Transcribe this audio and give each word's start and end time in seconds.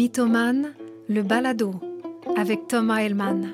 Mythomane, 0.00 0.72
le 1.10 1.22
balado, 1.22 1.74
avec 2.34 2.68
Thomas 2.68 3.02
Hellman. 3.02 3.52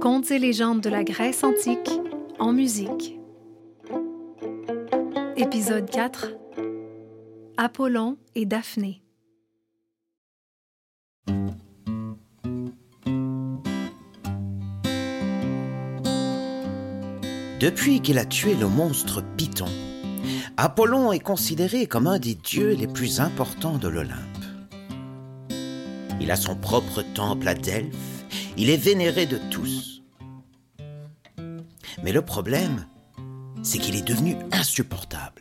Contes 0.00 0.30
et 0.30 0.38
légendes 0.38 0.80
de 0.80 0.88
la 0.88 1.04
Grèce 1.04 1.44
antique 1.44 1.90
en 2.38 2.54
musique. 2.54 3.18
Épisode 5.36 5.90
4 5.90 6.28
Apollon 7.58 8.16
et 8.34 8.46
Daphné. 8.46 9.02
Depuis 17.60 18.00
qu'il 18.00 18.16
a 18.16 18.24
tué 18.24 18.54
le 18.54 18.68
monstre 18.68 19.22
Python, 19.36 19.68
Apollon 20.56 21.12
est 21.12 21.18
considéré 21.18 21.86
comme 21.86 22.06
un 22.06 22.18
des 22.18 22.36
dieux 22.36 22.72
les 22.72 22.86
plus 22.86 23.20
importants 23.20 23.76
de 23.76 23.88
l'Olympe. 23.88 24.27
Il 26.28 26.32
a 26.32 26.36
son 26.36 26.56
propre 26.56 27.00
temple 27.14 27.48
à 27.48 27.54
Delphes, 27.54 28.26
il 28.58 28.68
est 28.68 28.76
vénéré 28.76 29.24
de 29.24 29.38
tous. 29.50 30.02
Mais 32.02 32.12
le 32.12 32.20
problème, 32.20 32.84
c'est 33.62 33.78
qu'il 33.78 33.96
est 33.96 34.06
devenu 34.06 34.36
insupportable. 34.52 35.40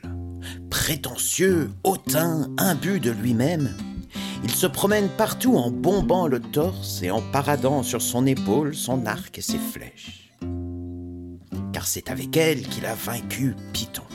Prétentieux, 0.69 1.71
hautain, 1.83 2.49
imbu 2.57 3.01
de 3.01 3.11
lui-même, 3.11 3.75
il 4.45 4.49
se 4.51 4.65
promène 4.65 5.09
partout 5.09 5.57
en 5.57 5.71
bombant 5.71 6.25
le 6.25 6.39
torse 6.39 7.03
et 7.03 7.11
en 7.11 7.21
paradant 7.21 7.83
sur 7.83 8.01
son 8.01 8.25
épaule 8.25 8.73
son 8.73 9.05
arc 9.05 9.37
et 9.37 9.41
ses 9.41 9.59
flèches 9.59 10.31
car 11.73 11.85
c'est 11.85 12.09
avec 12.09 12.35
elle 12.37 12.61
qu'il 12.61 12.85
a 12.85 12.95
vaincu 12.95 13.55
Python. 13.73 14.07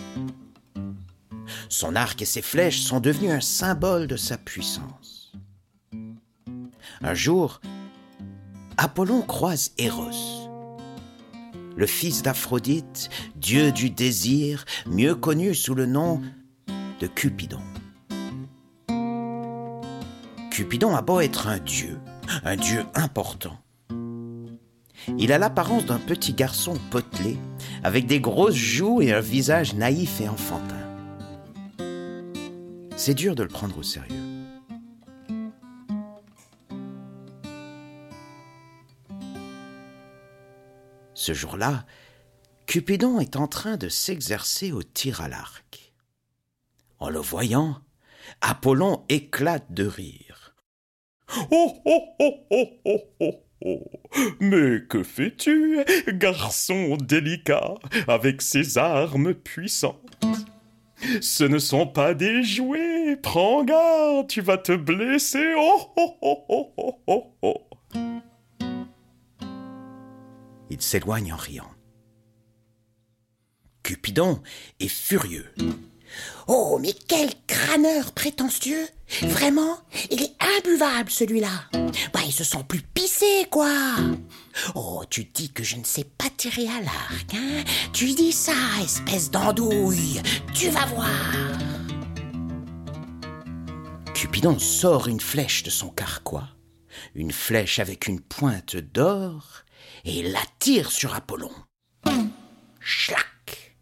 Son 1.68 1.94
arc 1.94 2.22
et 2.22 2.24
ses 2.24 2.40
flèches 2.40 2.80
sont 2.80 2.98
devenus 2.98 3.30
un 3.30 3.42
symbole 3.42 4.06
de 4.06 4.16
sa 4.16 4.38
puissance. 4.38 5.11
Un 7.04 7.14
jour, 7.14 7.60
Apollon 8.76 9.22
croise 9.22 9.72
Eros, 9.76 10.48
le 11.76 11.86
fils 11.86 12.22
d'Aphrodite, 12.22 13.10
dieu 13.34 13.72
du 13.72 13.90
désir, 13.90 14.64
mieux 14.86 15.16
connu 15.16 15.52
sous 15.52 15.74
le 15.74 15.86
nom 15.86 16.20
de 17.00 17.06
Cupidon. 17.08 17.60
Cupidon 20.52 20.94
a 20.94 21.02
beau 21.02 21.18
être 21.18 21.48
un 21.48 21.58
dieu, 21.58 21.98
un 22.44 22.54
dieu 22.54 22.84
important. 22.94 23.58
Il 25.18 25.32
a 25.32 25.38
l'apparence 25.38 25.86
d'un 25.86 25.98
petit 25.98 26.34
garçon 26.34 26.74
potelé 26.90 27.36
avec 27.82 28.06
des 28.06 28.20
grosses 28.20 28.54
joues 28.54 29.02
et 29.02 29.12
un 29.12 29.20
visage 29.20 29.74
naïf 29.74 30.20
et 30.20 30.28
enfantin. 30.28 30.76
C'est 32.96 33.14
dur 33.14 33.34
de 33.34 33.42
le 33.42 33.48
prendre 33.48 33.78
au 33.78 33.82
sérieux. 33.82 34.31
Ce 41.14 41.32
jour-là, 41.34 41.84
Cupidon 42.66 43.20
est 43.20 43.36
en 43.36 43.48
train 43.48 43.76
de 43.76 43.88
s'exercer 43.88 44.72
au 44.72 44.82
tir 44.82 45.20
à 45.20 45.28
l'arc. 45.28 45.92
En 46.98 47.10
le 47.10 47.18
voyant, 47.18 47.78
Apollon 48.40 49.04
éclate 49.08 49.72
de 49.72 49.84
rire. 49.86 50.54
Oh, 51.50 51.80
oh, 51.84 52.02
oh, 52.18 52.34
oh, 52.50 52.68
oh, 52.84 53.00
oh, 53.20 53.32
oh. 53.64 53.90
Mais 54.40 54.82
que 54.88 55.02
fais-tu, 55.02 55.84
garçon 56.08 56.96
délicat, 56.96 57.74
avec 58.08 58.42
ces 58.42 58.78
armes 58.78 59.34
puissantes? 59.34 59.96
Ce 61.20 61.44
ne 61.44 61.58
sont 61.58 61.86
pas 61.86 62.14
des 62.14 62.42
jouets, 62.42 63.16
prends 63.16 63.64
garde, 63.64 64.28
tu 64.28 64.40
vas 64.40 64.58
te 64.58 64.72
blesser. 64.72 65.54
Oh, 65.56 65.92
oh, 65.96 66.16
oh, 66.22 66.44
oh, 66.48 66.72
oh, 66.76 67.02
oh, 67.06 67.36
oh. 67.42 67.60
Il 70.72 70.80
s'éloigne 70.80 71.34
en 71.34 71.36
riant. 71.36 71.70
Cupidon 73.82 74.42
est 74.80 74.88
furieux. 74.88 75.52
Oh, 76.48 76.78
mais 76.80 76.94
quel 77.08 77.28
crâneur 77.46 78.12
prétentieux 78.12 78.88
Vraiment, 79.20 79.76
il 80.10 80.22
est 80.22 80.34
imbuvable 80.40 81.10
celui-là. 81.10 81.68
Bah, 82.14 82.20
il 82.24 82.32
se 82.32 82.42
sent 82.42 82.64
plus 82.66 82.80
pissé, 82.80 83.46
quoi. 83.50 83.70
Oh, 84.74 85.02
tu 85.10 85.24
dis 85.24 85.52
que 85.52 85.62
je 85.62 85.76
ne 85.76 85.84
sais 85.84 86.04
pas 86.04 86.30
tirer 86.34 86.68
à 86.68 86.80
l'arc, 86.80 87.34
hein 87.34 87.64
Tu 87.92 88.14
dis 88.14 88.32
ça, 88.32 88.54
espèce 88.82 89.30
d'andouille. 89.30 90.22
Tu 90.54 90.70
vas 90.70 90.86
voir. 90.86 91.32
Cupidon 94.14 94.58
sort 94.58 95.06
une 95.06 95.20
flèche 95.20 95.64
de 95.64 95.70
son 95.70 95.90
carquois, 95.90 96.48
une 97.14 97.32
flèche 97.32 97.78
avec 97.78 98.06
une 98.06 98.20
pointe 98.20 98.76
d'or, 98.76 99.64
et 100.04 100.22
la 100.22 100.42
tire 100.58 100.90
sur 100.90 101.14
Apollon. 101.14 101.52
Schlac. 102.80 103.76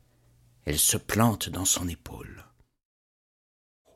Elle 0.64 0.78
se 0.78 0.96
plante 0.96 1.48
dans 1.48 1.64
son 1.64 1.88
épaule. 1.88 2.44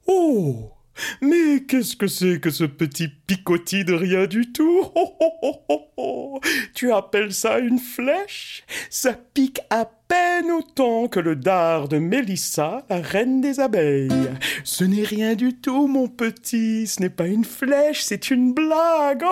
Oh! 0.06 0.72
Mais 1.20 1.64
qu'est-ce 1.66 1.96
que 1.96 2.06
c'est 2.06 2.40
que 2.40 2.50
ce 2.50 2.64
petit 2.64 3.08
picotis 3.08 3.84
de 3.84 3.94
rien 3.94 4.26
du 4.26 4.52
tout? 4.52 4.90
Oh, 4.94 5.16
oh, 5.20 5.90
oh, 5.96 6.40
Tu 6.74 6.92
appelles 6.92 7.34
ça 7.34 7.58
une 7.58 7.78
flèche? 7.78 8.64
Ça 8.90 9.12
pique 9.12 9.60
à 9.70 9.84
peine 9.84 10.23
autant 10.42 11.08
que 11.08 11.20
le 11.20 11.36
dard 11.36 11.88
de 11.88 11.98
Mélissa, 11.98 12.84
la 12.88 13.00
reine 13.00 13.40
des 13.40 13.60
abeilles. 13.60 14.30
Ce 14.64 14.84
n'est 14.84 15.04
rien 15.04 15.34
du 15.34 15.54
tout, 15.54 15.86
mon 15.86 16.08
petit, 16.08 16.86
ce 16.86 17.00
n'est 17.00 17.10
pas 17.10 17.26
une 17.26 17.44
flèche, 17.44 18.02
c'est 18.02 18.30
une 18.30 18.52
blague. 18.52 19.24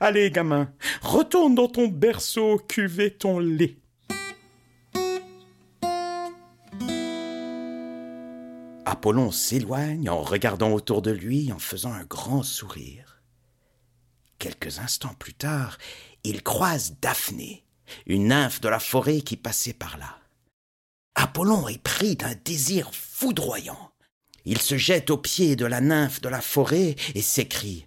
Allez, 0.00 0.30
gamin, 0.30 0.70
retourne 1.02 1.54
dans 1.54 1.68
ton 1.68 1.88
berceau 1.88 2.58
cuver 2.68 3.10
ton 3.10 3.38
lait. 3.38 3.76
Apollon 8.84 9.32
s'éloigne 9.32 10.08
en 10.08 10.22
regardant 10.22 10.70
autour 10.72 11.02
de 11.02 11.10
lui 11.10 11.52
en 11.52 11.58
faisant 11.58 11.92
un 11.92 12.04
grand 12.04 12.44
sourire. 12.44 13.20
Quelques 14.38 14.78
instants 14.78 15.14
plus 15.18 15.34
tard, 15.34 15.78
il 16.22 16.42
croise 16.42 16.96
Daphné, 17.00 17.65
une 18.06 18.28
nymphe 18.28 18.60
de 18.60 18.68
la 18.68 18.78
forêt 18.78 19.20
qui 19.20 19.36
passait 19.36 19.72
par 19.72 19.98
là. 19.98 20.18
Apollon 21.14 21.68
est 21.68 21.82
pris 21.82 22.16
d'un 22.16 22.34
désir 22.44 22.90
foudroyant. 22.92 23.90
Il 24.44 24.60
se 24.60 24.76
jette 24.76 25.10
aux 25.10 25.16
pieds 25.18 25.56
de 25.56 25.66
la 25.66 25.80
nymphe 25.80 26.20
de 26.20 26.28
la 26.28 26.40
forêt 26.40 26.94
et 27.14 27.22
s'écrie 27.22 27.86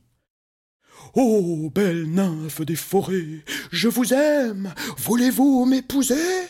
Oh, 1.16 1.72
belle 1.74 2.06
nymphe 2.08 2.62
des 2.62 2.76
forêts, 2.76 3.44
je 3.72 3.88
vous 3.88 4.14
aime, 4.14 4.74
voulez-vous 4.98 5.66
m'épouser? 5.66 6.48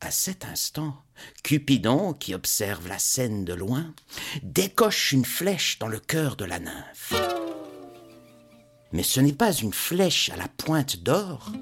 À 0.00 0.10
cet 0.10 0.44
instant, 0.44 1.02
Cupidon, 1.42 2.14
qui 2.14 2.34
observe 2.34 2.88
la 2.88 2.98
scène 2.98 3.44
de 3.44 3.54
loin, 3.54 3.94
décoche 4.42 5.12
une 5.12 5.24
flèche 5.24 5.78
dans 5.78 5.88
le 5.88 5.98
cœur 5.98 6.36
de 6.36 6.44
la 6.44 6.58
nymphe. 6.58 7.14
Mais 8.92 9.02
ce 9.02 9.20
n'est 9.20 9.32
pas 9.32 9.52
une 9.52 9.72
flèche 9.72 10.30
à 10.30 10.36
la 10.36 10.48
pointe 10.48 10.98
d'or. 10.98 11.52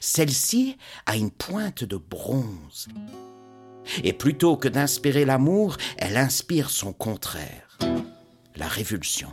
Celle-ci 0.00 0.76
a 1.06 1.16
une 1.16 1.30
pointe 1.30 1.84
de 1.84 1.96
bronze. 1.96 2.88
Et 4.02 4.12
plutôt 4.12 4.56
que 4.56 4.68
d'inspirer 4.68 5.24
l'amour, 5.24 5.76
elle 5.98 6.16
inspire 6.16 6.70
son 6.70 6.92
contraire, 6.92 7.78
la 8.56 8.66
révulsion. 8.66 9.32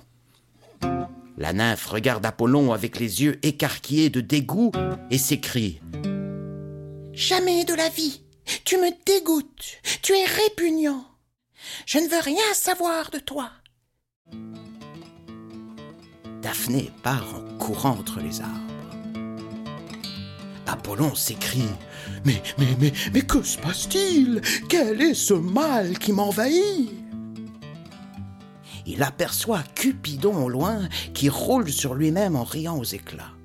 La 1.38 1.54
nymphe 1.54 1.88
regarde 1.88 2.26
Apollon 2.26 2.74
avec 2.74 3.00
les 3.00 3.24
yeux 3.24 3.40
écarquillés 3.42 4.10
de 4.10 4.22
dégoût 4.22 4.72
et 5.10 5.18
s'écrie⁇ 5.18 5.82
Jamais 7.14 7.66
de 7.66 7.74
la 7.74 7.90
vie 7.90 8.24
tu 8.66 8.78
me 8.78 8.92
dégoûtes. 9.06 9.80
Tu 10.02 10.14
es 10.14 10.26
répugnant. 10.26 11.06
Je 11.86 12.00
ne 12.00 12.08
veux 12.08 12.20
rien 12.20 12.54
savoir 12.54 13.10
de 13.10 13.20
toi. 13.20 13.52
Daphné 16.42 16.92
part 17.04 17.36
en 17.36 17.58
courant 17.58 17.92
entre 17.92 18.20
les 18.20 18.42
arbres. 18.42 18.73
Apollon 20.74 21.14
s'écrie 21.14 21.70
Mais, 22.26 22.42
mais, 22.58 22.76
mais, 22.80 22.92
mais 23.14 23.22
que 23.22 23.44
se 23.44 23.60
passe-t-il? 23.60 24.42
Quel 24.68 25.02
est 25.02 25.14
ce 25.14 25.36
mal 25.36 26.00
qui 26.00 26.12
m'envahit? 26.12 26.90
Il 28.88 29.04
aperçoit 29.04 29.62
Cupidon 29.76 30.44
au 30.44 30.50
loin 30.50 30.90
qui 31.14 31.30
roule 31.30 31.72
sur 31.72 31.94
lui-même 31.94 32.36
en 32.36 32.44
riant 32.44 32.76
aux 32.76 32.84
éclats. 32.84 33.36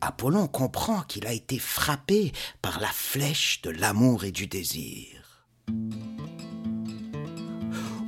Apollon 0.00 0.46
comprend 0.46 1.02
qu'il 1.02 1.26
a 1.26 1.32
été 1.32 1.58
frappé 1.58 2.30
par 2.62 2.78
la 2.78 2.86
flèche 2.86 3.60
de 3.62 3.70
l'amour 3.70 4.22
et 4.22 4.30
du 4.30 4.46
désir. 4.46 5.44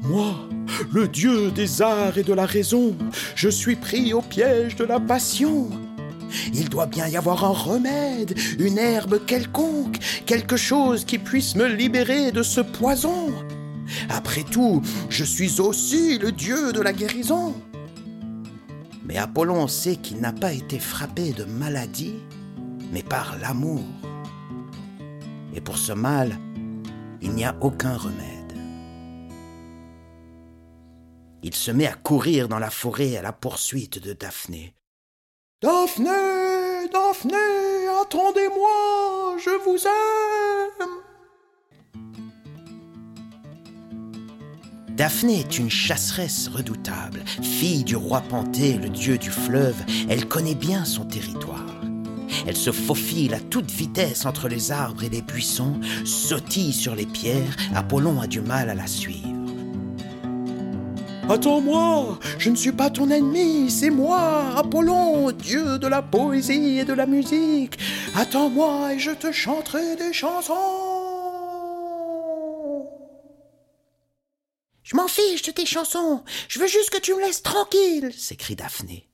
Moi, 0.04 0.36
le 0.92 1.08
dieu 1.08 1.50
des 1.50 1.82
arts 1.82 2.16
et 2.16 2.22
de 2.22 2.32
la 2.32 2.46
raison, 2.46 2.96
je 3.34 3.48
suis 3.48 3.74
pris 3.74 4.12
au 4.12 4.22
piège 4.22 4.76
de 4.76 4.84
la 4.84 5.00
passion. 5.00 5.68
Il 6.52 6.68
doit 6.68 6.86
bien 6.86 7.06
y 7.08 7.16
avoir 7.16 7.44
un 7.44 7.52
remède, 7.52 8.38
une 8.58 8.78
herbe 8.78 9.24
quelconque, 9.26 9.98
quelque 10.26 10.56
chose 10.56 11.04
qui 11.04 11.18
puisse 11.18 11.56
me 11.56 11.66
libérer 11.66 12.32
de 12.32 12.42
ce 12.42 12.60
poison. 12.60 13.32
Après 14.08 14.44
tout, 14.44 14.82
je 15.08 15.24
suis 15.24 15.60
aussi 15.60 16.18
le 16.18 16.32
dieu 16.32 16.72
de 16.72 16.80
la 16.80 16.92
guérison. 16.92 17.54
Mais 19.04 19.18
Apollon 19.18 19.66
sait 19.66 19.96
qu'il 19.96 20.20
n'a 20.20 20.32
pas 20.32 20.52
été 20.52 20.78
frappé 20.78 21.32
de 21.32 21.44
maladie, 21.44 22.14
mais 22.92 23.02
par 23.02 23.36
l'amour. 23.40 23.82
Et 25.54 25.60
pour 25.60 25.78
ce 25.78 25.92
mal, 25.92 26.38
il 27.20 27.32
n'y 27.32 27.44
a 27.44 27.56
aucun 27.60 27.96
remède. 27.96 28.26
Il 31.42 31.54
se 31.54 31.70
met 31.70 31.86
à 31.86 31.94
courir 31.94 32.48
dans 32.48 32.58
la 32.58 32.70
forêt 32.70 33.16
à 33.16 33.22
la 33.22 33.32
poursuite 33.32 33.98
de 34.02 34.12
Daphné. 34.12 34.74
Daphné, 35.62 36.08
Daphné, 36.90 37.36
attendez-moi, 38.00 39.36
je 39.44 39.50
vous 39.62 39.76
aime. 39.86 40.88
Daphné 44.96 45.40
est 45.40 45.58
une 45.58 45.68
chasseresse 45.68 46.48
redoutable, 46.48 47.20
fille 47.42 47.84
du 47.84 47.94
roi 47.94 48.22
Panthée, 48.22 48.78
le 48.78 48.88
dieu 48.88 49.18
du 49.18 49.30
fleuve. 49.30 49.76
Elle 50.08 50.26
connaît 50.26 50.54
bien 50.54 50.86
son 50.86 51.04
territoire. 51.04 51.66
Elle 52.46 52.56
se 52.56 52.72
faufile 52.72 53.34
à 53.34 53.40
toute 53.40 53.70
vitesse 53.70 54.24
entre 54.24 54.48
les 54.48 54.72
arbres 54.72 55.04
et 55.04 55.10
les 55.10 55.20
buissons, 55.20 55.78
sautille 56.06 56.72
sur 56.72 56.94
les 56.94 57.04
pierres. 57.04 57.54
Apollon 57.74 58.18
a 58.22 58.26
du 58.26 58.40
mal 58.40 58.70
à 58.70 58.74
la 58.74 58.86
suivre. 58.86 59.39
Attends-moi, 61.30 62.18
je 62.38 62.50
ne 62.50 62.56
suis 62.56 62.72
pas 62.72 62.90
ton 62.90 63.08
ennemi, 63.08 63.70
c'est 63.70 63.90
moi, 63.90 64.52
Apollon, 64.56 65.30
dieu 65.30 65.78
de 65.78 65.86
la 65.86 66.02
poésie 66.02 66.80
et 66.80 66.84
de 66.84 66.92
la 66.92 67.06
musique. 67.06 67.78
Attends-moi 68.16 68.94
et 68.94 68.98
je 68.98 69.12
te 69.12 69.30
chanterai 69.30 69.94
des 69.94 70.12
chansons. 70.12 70.54
Je 74.82 74.96
m'en 74.96 75.06
fiche 75.06 75.42
de 75.42 75.52
tes 75.52 75.66
chansons. 75.66 76.24
Je 76.48 76.58
veux 76.58 76.66
juste 76.66 76.90
que 76.90 76.98
tu 76.98 77.14
me 77.14 77.20
laisses 77.20 77.44
tranquille, 77.44 78.12
s'écrie 78.12 78.56
Daphné. 78.56 79.08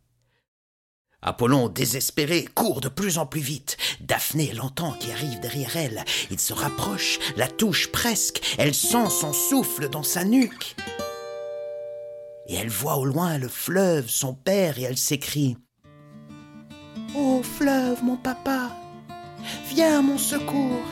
Apollon, 1.21 1.69
désespéré, 1.69 2.47
court 2.55 2.81
de 2.81 2.89
plus 2.89 3.19
en 3.19 3.27
plus 3.27 3.43
vite. 3.43 3.77
Daphné 4.01 4.53
l'entend 4.55 4.93
qui 4.93 5.13
arrive 5.13 5.41
derrière 5.41 5.77
elle. 5.77 6.03
Il 6.31 6.41
se 6.41 6.55
rapproche, 6.55 7.19
la 7.37 7.49
touche 7.49 7.93
presque. 7.93 8.41
Elle 8.57 8.75
sent 8.75 9.11
son 9.11 9.35
souffle 9.35 9.91
dans 9.91 10.03
sa 10.03 10.25
nuque. 10.25 10.77
Et 12.49 12.55
elle 12.55 12.69
voit 12.69 12.97
au 12.97 13.05
loin 13.05 13.39
le 13.39 13.49
fleuve, 13.49 14.09
son 14.09 14.35
père, 14.35 14.79
et 14.79 14.83
elle 14.83 14.99
s'écrie 14.99 15.57
Ô 17.15 17.43
fleuve, 17.43 18.05
mon 18.05 18.17
papa, 18.17 18.71
viens 19.69 19.99
à 19.99 20.03
mon 20.03 20.19
secours, 20.19 20.85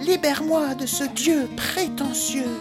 libère-moi 0.00 0.74
de 0.74 0.86
ce 0.86 1.04
Dieu 1.04 1.48
prétentieux. 1.56 2.60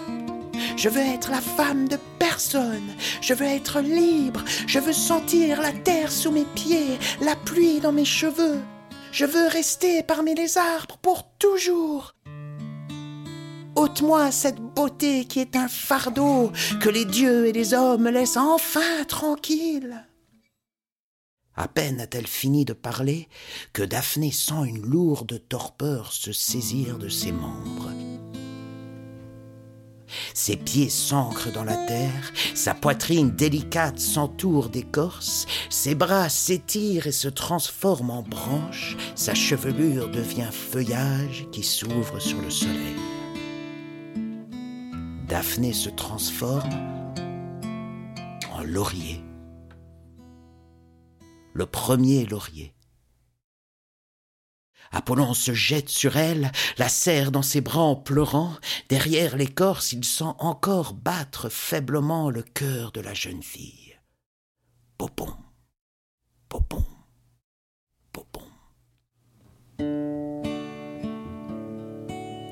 Je 0.75 0.89
veux 0.89 1.01
être 1.01 1.29
la 1.29 1.41
femme 1.41 1.87
de 1.87 1.97
personne. 2.19 2.95
Je 3.21 3.33
veux 3.33 3.45
être 3.45 3.79
libre. 3.79 4.43
Je 4.67 4.79
veux 4.79 4.93
sentir 4.93 5.61
la 5.61 5.71
terre 5.71 6.11
sous 6.11 6.31
mes 6.31 6.45
pieds, 6.45 6.97
la 7.21 7.35
pluie 7.35 7.79
dans 7.79 7.91
mes 7.91 8.05
cheveux. 8.05 8.59
Je 9.11 9.25
veux 9.25 9.47
rester 9.47 10.03
parmi 10.03 10.33
les 10.33 10.57
arbres 10.57 10.97
pour 11.01 11.27
toujours. 11.37 12.12
Ôte-moi 13.75 14.31
cette 14.31 14.59
beauté 14.59 15.25
qui 15.25 15.39
est 15.39 15.55
un 15.55 15.67
fardeau, 15.67 16.51
que 16.79 16.89
les 16.89 17.05
dieux 17.05 17.47
et 17.47 17.53
les 17.53 17.73
hommes 17.73 18.07
laissent 18.07 18.37
enfin 18.37 19.03
tranquille. 19.07 20.05
À 21.55 21.67
peine 21.67 21.99
a-t-elle 21.99 22.27
fini 22.27 22.65
de 22.65 22.73
parler 22.73 23.27
que 23.73 23.83
Daphné 23.83 24.31
sent 24.31 24.65
une 24.65 24.81
lourde 24.81 25.41
torpeur 25.49 26.11
se 26.11 26.31
saisir 26.31 26.97
de 26.97 27.09
ses 27.09 27.31
membres. 27.31 27.91
Ses 30.33 30.57
pieds 30.57 30.89
s'ancrent 30.89 31.51
dans 31.51 31.63
la 31.63 31.77
terre, 31.87 32.31
sa 32.53 32.73
poitrine 32.73 33.31
délicate 33.31 33.99
s'entoure 33.99 34.69
d'écorce, 34.69 35.45
ses 35.69 35.95
bras 35.95 36.29
s'étirent 36.29 37.07
et 37.07 37.11
se 37.11 37.27
transforment 37.27 38.11
en 38.11 38.21
branches, 38.21 38.95
sa 39.15 39.33
chevelure 39.33 40.09
devient 40.09 40.51
feuillage 40.51 41.47
qui 41.51 41.63
s'ouvre 41.63 42.19
sur 42.19 42.39
le 42.41 42.51
soleil. 42.51 43.22
Daphné 45.33 45.73
se 45.73 45.89
transforme 45.89 46.69
en 48.51 48.61
laurier. 48.61 49.19
Le 51.53 51.65
premier 51.65 52.27
laurier. 52.27 52.75
Apollon 54.91 55.33
se 55.33 55.55
jette 55.55 55.89
sur 55.89 56.17
elle, 56.17 56.51
la 56.77 56.87
serre 56.87 57.31
dans 57.31 57.41
ses 57.41 57.61
bras 57.61 57.81
en 57.81 57.95
pleurant. 57.95 58.53
Derrière 58.89 59.35
l'écorce, 59.35 59.91
il 59.91 60.05
sent 60.05 60.35
encore 60.37 60.93
battre 60.93 61.49
faiblement 61.49 62.29
le 62.29 62.43
cœur 62.43 62.91
de 62.91 63.01
la 63.01 63.15
jeune 63.15 63.41
fille. 63.41 63.97
Popon, 64.99 65.33
popon, 66.47 66.85
popon. 68.11 68.45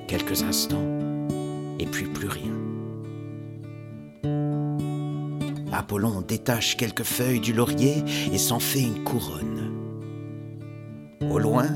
Quelques 0.08 0.42
instants, 0.42 1.30
et 1.78 1.86
puis 1.86 2.08
plus 2.08 2.28
rien. 2.28 2.61
Apollon 5.72 6.22
détache 6.22 6.78
quelques 6.78 7.04
feuilles 7.04 7.40
du 7.40 7.54
laurier 7.54 8.04
et 8.32 8.38
s'en 8.38 8.60
fait 8.60 8.82
une 8.82 9.04
couronne. 9.04 9.72
Au 11.30 11.40
loin, 11.40 11.68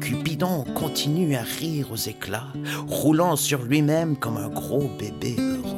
Cupidon 0.00 0.64
continue 0.74 1.36
à 1.36 1.42
rire 1.42 1.92
aux 1.92 1.96
éclats, 1.96 2.52
roulant 2.86 3.36
sur 3.36 3.62
lui-même 3.62 4.16
comme 4.16 4.36
un 4.36 4.48
gros 4.48 4.90
bébé 4.98 5.36
heureux. 5.38 5.72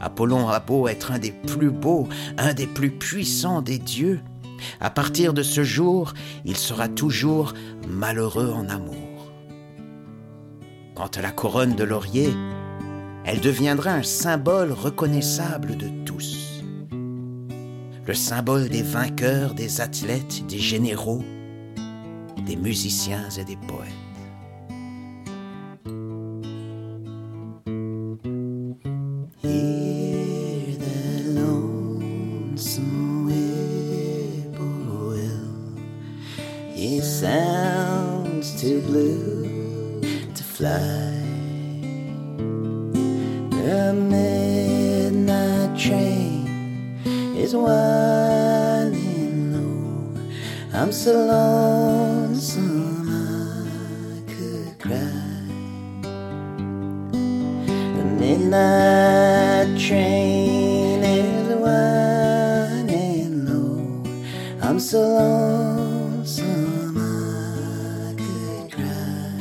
Apollon 0.00 0.48
a 0.48 0.58
beau 0.58 0.88
être 0.88 1.12
un 1.12 1.18
des 1.18 1.32
plus 1.32 1.70
beaux, 1.70 2.08
un 2.38 2.54
des 2.54 2.66
plus 2.66 2.90
puissants 2.90 3.62
des 3.62 3.78
dieux, 3.78 4.20
à 4.80 4.90
partir 4.90 5.32
de 5.32 5.42
ce 5.42 5.64
jour, 5.64 6.12
il 6.44 6.56
sera 6.56 6.88
toujours 6.88 7.54
malheureux 7.88 8.52
en 8.54 8.68
amour. 8.68 8.96
Quant 10.94 11.10
à 11.14 11.22
la 11.22 11.30
couronne 11.30 11.74
de 11.74 11.84
laurier, 11.84 12.30
elle 13.24 13.40
deviendra 13.40 13.92
un 13.92 14.02
symbole 14.02 14.72
reconnaissable 14.72 15.76
de 15.76 15.88
tous. 16.04 16.62
Le 18.06 18.14
symbole 18.14 18.68
des 18.68 18.82
vainqueurs, 18.82 19.54
des 19.54 19.80
athlètes, 19.80 20.44
des 20.48 20.58
généraux, 20.58 21.22
des 22.46 22.56
musiciens 22.56 23.28
et 23.38 23.44
des 23.44 23.56
poètes. 23.56 23.92
Is 47.42 47.56
winding 47.56 49.34
low. 49.52 50.14
I'm 50.72 50.92
so 50.92 51.12
lonesome 51.26 53.08
I 53.10 54.22
could 54.30 54.78
cry. 54.78 55.40
The 57.96 58.04
midnight 58.20 59.76
train 59.76 61.02
is 61.02 61.48
winding 61.66 63.44
low. 63.46 64.04
I'm 64.62 64.78
so 64.78 65.00
lonesome 65.00 66.96
I 66.96 68.14
could 68.22 68.70
cry. 68.70 69.34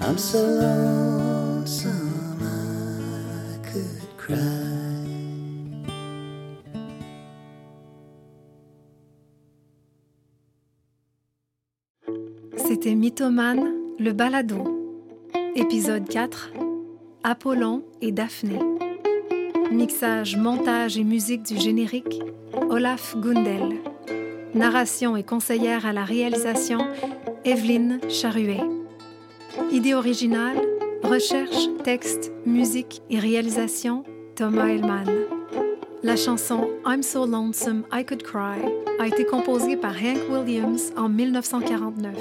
I'm 0.00 0.16
so 0.16 0.38
lonesome 0.38 1.05
C'était 12.56 12.94
Mythomane, 12.94 13.72
le 13.98 14.12
balado. 14.12 14.64
Épisode 15.54 16.08
4. 16.08 16.52
Apollon 17.22 17.82
et 18.00 18.12
Daphné. 18.12 18.58
Mixage, 19.70 20.36
montage 20.36 20.96
et 20.96 21.04
musique 21.04 21.42
du 21.42 21.58
générique, 21.58 22.20
Olaf 22.70 23.16
Gundel. 23.18 23.76
Narration 24.54 25.16
et 25.16 25.22
conseillère 25.22 25.86
à 25.86 25.92
la 25.92 26.04
réalisation, 26.04 26.78
Evelyne 27.44 28.00
Charuet. 28.08 28.62
Idée 29.70 29.94
originale, 29.94 30.60
recherche, 31.02 31.68
texte, 31.84 32.32
musique 32.46 33.02
et 33.10 33.18
réalisation, 33.18 34.04
Thomas 34.34 34.68
Hellman. 34.68 35.35
La 36.06 36.14
chanson 36.14 36.68
I'm 36.86 37.02
So 37.02 37.26
Lonesome 37.26 37.84
I 37.92 38.04
Could 38.04 38.22
Cry 38.22 38.60
a 39.00 39.08
été 39.08 39.26
composée 39.26 39.76
par 39.76 39.90
Hank 39.90 40.20
Williams 40.30 40.92
en 40.96 41.08
1949. 41.08 42.14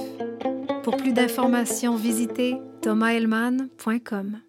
Pour 0.81 0.97
plus 0.97 1.13
d'informations, 1.13 1.95
visitez 1.95 2.57
thomaselman.com. 2.81 4.39